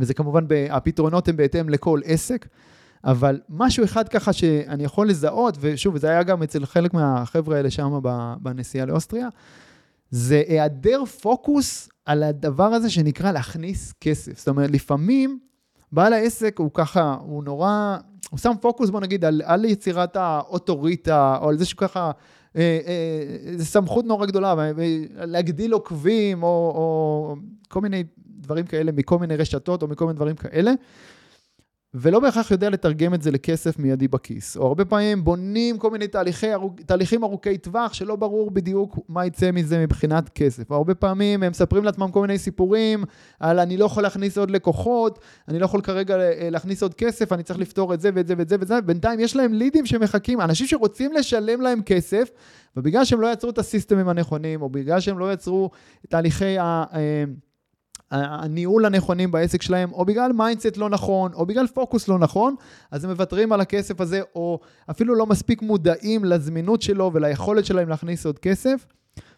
וזה 0.00 0.14
כמובן, 0.14 0.44
הפתרונות 0.70 1.28
הם 1.28 1.36
בהתאם 1.36 1.68
לכל 1.68 2.00
עסק, 2.04 2.48
אבל 3.04 3.40
משהו 3.48 3.84
אחד 3.84 4.08
ככה 4.08 4.32
שאני 4.32 4.84
יכול 4.84 5.08
לזהות, 5.08 5.56
ושוב, 5.60 5.98
זה 5.98 6.10
היה 6.10 6.22
גם 6.22 6.42
אצל 6.42 6.66
חלק 6.66 6.94
מהחבר'ה 6.94 7.56
האלה 7.56 7.70
שם 7.70 8.00
בנסיעה 8.42 8.86
לאוסטריה, 8.86 9.28
זה 10.14 10.42
היעדר 10.48 11.04
פוקוס 11.04 11.88
על 12.04 12.22
הדבר 12.22 12.64
הזה 12.64 12.90
שנקרא 12.90 13.32
להכניס 13.32 13.92
כסף. 14.00 14.38
זאת 14.38 14.48
אומרת, 14.48 14.70
לפעמים 14.70 15.38
בעל 15.92 16.12
העסק 16.12 16.58
הוא 16.58 16.70
ככה, 16.74 17.16
הוא 17.20 17.44
נורא, 17.44 17.96
הוא 18.30 18.38
שם 18.38 18.52
פוקוס, 18.60 18.90
בוא 18.90 19.00
נגיד, 19.00 19.24
על, 19.24 19.42
על 19.44 19.64
יצירת 19.64 20.16
האוטוריטה, 20.16 21.38
או 21.40 21.48
על 21.48 21.58
זה 21.58 21.64
שהוא 21.64 21.78
ככה, 21.78 22.10
אה, 22.56 22.80
אה, 22.86 23.64
סמכות 23.64 24.04
נורא 24.04 24.26
גדולה, 24.26 24.54
להגדיל 25.14 25.72
עוקבים, 25.72 26.42
או, 26.42 26.48
או 26.48 27.36
כל 27.68 27.80
מיני 27.80 28.04
דברים 28.40 28.66
כאלה 28.66 28.92
מכל 28.92 29.18
מיני 29.18 29.36
רשתות 29.36 29.82
או 29.82 29.88
מכל 29.88 30.04
מיני 30.04 30.16
דברים 30.16 30.36
כאלה, 30.36 30.72
ולא 31.94 32.20
בהכרח 32.20 32.50
יודע 32.50 32.70
לתרגם 32.70 33.14
את 33.14 33.22
זה 33.22 33.30
לכסף 33.30 33.78
מיידי 33.78 34.08
בכיס. 34.08 34.56
או 34.56 34.66
הרבה 34.66 34.84
פעמים 34.84 35.24
בונים 35.24 35.78
כל 35.78 35.90
מיני 35.90 36.06
תהליכי, 36.06 36.46
תהליכים 36.86 37.24
ארוכי 37.24 37.58
טווח 37.58 37.92
שלא 37.92 38.16
ברור 38.16 38.50
בדיוק 38.50 38.98
מה 39.08 39.26
יצא 39.26 39.50
מזה 39.50 39.78
מבחינת 39.78 40.28
כסף. 40.28 40.70
או 40.70 40.76
הרבה 40.76 40.94
פעמים 40.94 41.42
הם 41.42 41.50
מספרים 41.50 41.84
לעצמם 41.84 42.10
כל 42.10 42.20
מיני 42.20 42.38
סיפורים 42.38 43.04
על 43.40 43.58
אני 43.58 43.76
לא 43.76 43.84
יכול 43.84 44.02
להכניס 44.02 44.38
עוד 44.38 44.50
לקוחות, 44.50 45.18
אני 45.48 45.58
לא 45.58 45.64
יכול 45.64 45.80
כרגע 45.80 46.16
אה, 46.16 46.48
להכניס 46.50 46.82
עוד 46.82 46.94
כסף, 46.94 47.32
אני 47.32 47.42
צריך 47.42 47.58
לפתור 47.58 47.94
את 47.94 48.00
זה 48.00 48.10
ואת 48.14 48.26
זה 48.26 48.34
ואת 48.38 48.48
זה 48.48 48.56
ואת 48.60 48.68
זה, 48.68 48.80
בינתיים 48.80 49.20
יש 49.20 49.36
להם 49.36 49.52
לידים 49.52 49.86
שמחכים, 49.86 50.40
אנשים 50.40 50.66
שרוצים 50.66 51.12
לשלם 51.12 51.60
להם 51.60 51.82
כסף, 51.82 52.30
ובגלל 52.76 53.04
שהם 53.04 53.20
לא 53.20 53.32
יצרו 53.32 53.50
את 53.50 53.58
הסיסטמים 53.58 54.08
הנכונים, 54.08 54.62
או 54.62 54.68
בגלל 54.68 55.00
שהם 55.00 55.18
לא 55.18 55.32
יצרו 55.32 55.70
תהליכי 56.08 56.58
ה... 56.58 56.84
הניהול 58.14 58.84
הנכונים 58.84 59.30
בעסק 59.30 59.62
שלהם, 59.62 59.92
או 59.92 60.04
בגלל 60.04 60.32
mindset 60.32 60.76
לא 60.76 60.90
נכון, 60.90 61.32
או 61.32 61.46
בגלל 61.46 61.66
פוקוס 61.66 62.08
לא 62.08 62.18
נכון, 62.18 62.54
אז 62.90 63.04
הם 63.04 63.10
מוותרים 63.10 63.52
על 63.52 63.60
הכסף 63.60 64.00
הזה, 64.00 64.20
או 64.34 64.60
אפילו 64.90 65.14
לא 65.14 65.26
מספיק 65.26 65.62
מודעים 65.62 66.24
לזמינות 66.24 66.82
שלו 66.82 67.10
וליכולת 67.14 67.64
שלהם 67.64 67.88
להכניס 67.88 68.26
עוד 68.26 68.38
כסף. 68.38 68.86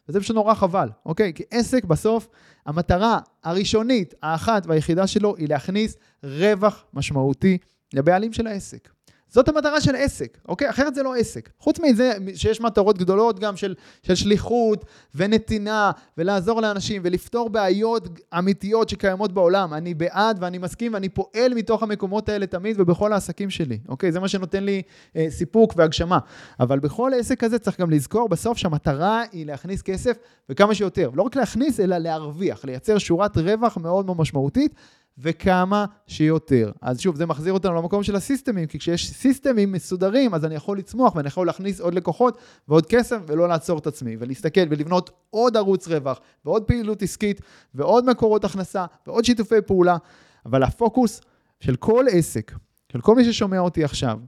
וזה 0.09 0.21
פשוט 0.21 0.37
נורא 0.37 0.55
חבל, 0.55 0.89
אוקיי? 1.07 1.33
כי 1.35 1.43
עסק 1.51 1.85
בסוף, 1.85 2.29
המטרה 2.67 3.19
הראשונית, 3.45 4.15
האחת 4.23 4.67
והיחידה 4.67 5.07
שלו, 5.07 5.37
היא 5.37 5.49
להכניס 5.49 5.97
רווח 6.25 6.85
משמעותי 6.95 7.59
לבעלים 7.95 8.33
של 8.33 8.47
העסק. 8.47 8.96
זאת 9.29 9.49
המטרה 9.49 9.81
של 9.81 9.97
עסק, 9.97 10.39
אוקיי? 10.49 10.71
אחרת 10.71 10.95
זה 10.95 11.03
לא 11.03 11.15
עסק. 11.15 11.51
חוץ 11.59 11.81
מזה 11.81 12.13
שיש 12.35 12.61
מטרות 12.61 12.99
גדולות 12.99 13.39
גם 13.39 13.57
של, 13.57 13.75
של 14.03 14.15
שליחות 14.15 14.85
ונתינה 15.15 15.91
ולעזור 16.19 16.61
לאנשים 16.61 17.03
ולפתור 17.05 17.51
בעיות 17.51 18.09
אמיתיות 18.39 18.89
שקיימות 18.89 19.33
בעולם. 19.33 19.75
אני 19.75 19.95
בעד 19.95 20.39
ואני 20.41 20.59
מסכים 20.59 20.95
ואני 20.95 21.09
פועל 21.09 21.55
מתוך 21.55 21.83
המקומות 21.83 22.29
האלה 22.29 22.47
תמיד 22.47 22.81
ובכל 22.81 23.13
העסקים 23.13 23.51
שלי, 23.51 23.79
אוקיי? 23.89 24.13
זה 24.13 24.21
מה 24.21 24.29
שנותן 24.29 24.65
לי 24.65 24.83
אה, 25.17 25.27
סיפוק 25.31 25.73
והגשמה. 25.77 26.19
אבל 26.61 26.79
בכל 26.79 27.13
עסק 27.19 27.41
כזה 27.41 27.59
צריך 27.59 27.81
גם 27.81 27.91
לזכור 27.91 28.29
בסוף 28.29 28.59
שהמטרה 28.59 29.23
היא 29.33 29.47
להכניס 29.47 29.83
כסף 29.83 30.17
וכמה 30.49 30.75
שיותר. 30.75 31.11
לא 31.15 31.23
רק 31.23 31.37
להכניס, 31.37 31.81
אלא 31.81 31.99
להרוויח, 31.99 32.65
לייצר 32.65 32.99
שורת 32.99 33.37
רווח 33.37 33.77
מאוד 33.77 34.07
מאוד 34.07 34.19
משמעותית. 34.19 34.75
וכמה 35.19 35.85
שיותר. 36.07 36.73
אז 36.83 37.01
שוב, 37.01 37.17
זה 37.17 37.27
מחזיר 37.27 37.53
אותנו 37.53 37.75
למקום 37.75 38.03
של 38.03 38.17
הסיסטמים, 38.17 38.67
כי 38.67 38.79
כשיש 38.79 39.13
סיסטמים 39.13 39.73
מסודרים, 39.73 40.35
אז 40.35 40.45
אני 40.45 40.55
יכול 40.55 40.79
לצמוח 40.79 41.17
ואני 41.17 41.29
יכול 41.29 41.47
להכניס 41.47 41.81
עוד 41.81 41.95
לקוחות 41.95 42.39
ועוד 42.69 42.87
כסף 42.87 43.19
ולא 43.27 43.49
לעצור 43.49 43.79
את 43.79 43.87
עצמי, 43.87 44.17
ולהסתכל 44.19 44.61
ולבנות 44.71 45.11
עוד 45.31 45.57
ערוץ 45.57 45.89
רווח, 45.89 46.21
ועוד 46.45 46.65
פעילות 46.65 47.03
עסקית, 47.03 47.41
ועוד 47.75 48.11
מקורות 48.11 48.45
הכנסה, 48.45 48.85
ועוד 49.07 49.25
שיתופי 49.25 49.61
פעולה. 49.67 49.97
אבל 50.47 50.63
הפוקוס 50.63 51.21
של 51.61 51.77
כל 51.77 52.05
עסק, 52.11 52.53
של 52.93 53.01
כל 53.01 53.15
מי 53.15 53.25
ששומע 53.25 53.59
אותי 53.59 53.85
עכשיו, 53.85 54.19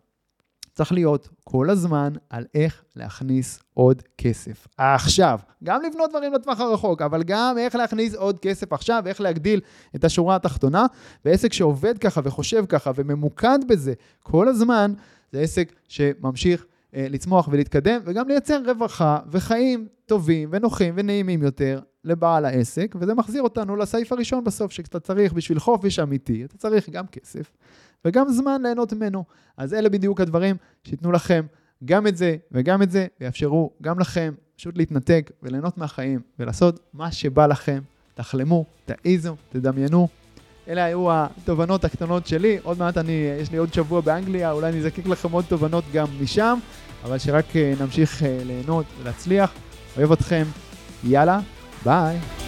צריך 0.79 0.93
להיות 0.93 1.29
כל 1.45 1.71
הזמן 1.71 2.13
על 2.31 2.45
איך 2.55 2.85
להכניס 2.97 3.61
עוד 3.75 4.03
כסף. 4.19 4.67
עכשיו, 4.79 5.39
גם 5.65 5.81
לבנות 5.83 6.11
דברים 6.11 6.33
לטווח 6.33 6.61
הרחוק, 6.61 7.03
אבל 7.03 7.23
גם 7.23 7.59
איך 7.59 7.75
להכניס 7.75 8.15
עוד 8.15 8.39
כסף 8.39 8.73
עכשיו, 8.73 9.03
איך 9.07 9.21
להגדיל 9.21 9.61
את 9.97 10.05
השורה 10.05 10.37
התחתונה. 10.37 10.87
ועסק 11.25 11.53
שעובד 11.53 11.99
ככה 11.99 12.21
וחושב 12.25 12.65
ככה 12.69 12.91
וממוקד 12.95 13.59
בזה 13.69 13.93
כל 14.23 14.49
הזמן, 14.49 14.93
זה 15.33 15.41
עסק 15.41 15.73
שממשיך 15.89 16.67
אה, 16.95 17.07
לצמוח 17.11 17.49
ולהתקדם, 17.53 18.01
וגם 18.05 18.29
לייצר 18.29 18.63
רווחה 18.67 19.19
וחיים 19.31 19.87
טובים 20.07 20.49
ונוחים 20.53 20.95
ונעימים 20.97 21.43
יותר 21.43 21.81
לבעל 22.05 22.45
העסק, 22.45 22.95
וזה 23.01 23.15
מחזיר 23.15 23.43
אותנו 23.43 23.77
לסעיף 23.77 24.13
הראשון 24.13 24.45
בסוף, 24.45 24.73
שאתה 24.73 25.01
צריך 25.01 25.33
בשביל 25.33 25.59
חופש 25.59 25.99
אמיתי, 25.99 26.45
אתה 26.45 26.57
צריך 26.57 26.89
גם 26.91 27.07
כסף. 27.07 27.53
וגם 28.05 28.29
זמן 28.29 28.63
ליהנות 28.63 28.93
ממנו. 28.93 29.25
אז 29.57 29.75
אלה 29.75 29.89
בדיוק 29.89 30.21
הדברים 30.21 30.57
שייתנו 30.85 31.13
לכם 31.13 31.47
גם 31.85 32.07
את 32.07 32.17
זה 32.17 32.37
וגם 32.53 32.83
את 32.83 32.91
זה, 32.91 33.07
ויאפשרו 33.21 33.71
גם 33.83 33.99
לכם 33.99 34.35
פשוט 34.57 34.77
להתנתק 34.77 35.31
וליהנות 35.43 35.79
מהחיים 35.79 36.21
ולעשות 36.39 36.81
מה 36.93 37.13
שבא 37.13 37.47
לכם. 37.47 37.81
תחלמו, 38.15 38.65
תעיזו, 38.85 39.37
תדמיינו. 39.49 40.09
אלה 40.69 40.85
היו 40.85 41.07
התובנות 41.11 41.85
הקטנות 41.85 42.27
שלי. 42.27 42.59
עוד 42.63 42.79
מעט 42.79 42.99
אני, 42.99 43.29
יש 43.41 43.51
לי 43.51 43.57
עוד 43.57 43.75
שבוע 43.75 44.01
באנגליה, 44.01 44.53
אולי 44.53 44.69
אני 44.69 44.79
אזקק 44.79 45.07
לכם 45.07 45.33
עוד 45.33 45.45
תובנות 45.49 45.85
גם 45.93 46.07
משם, 46.21 46.59
אבל 47.05 47.19
שרק 47.19 47.57
אה, 47.57 47.75
נמשיך 47.81 48.23
אה, 48.23 48.39
ליהנות 48.45 48.87
ולהצליח. 49.01 49.53
אוהב 49.97 50.13
אתכם, 50.13 50.45
יאללה, 51.05 51.41
ביי. 51.85 52.48